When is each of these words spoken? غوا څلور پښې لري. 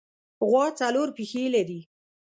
غوا 0.47 0.65
څلور 0.79 1.07
پښې 1.17 1.43
لري. 1.55 1.81